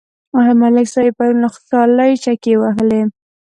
ملک 0.61 0.87
صاحب 0.93 1.13
پرون 1.17 1.37
له 1.43 1.49
خوشحالۍ 1.53 2.11
چکې 2.23 2.51
وهلې. 2.61 3.01